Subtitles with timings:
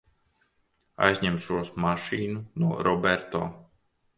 [1.09, 3.47] Aizņemšos mašīnu no Roberto.